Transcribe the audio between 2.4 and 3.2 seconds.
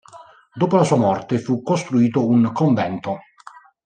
convento.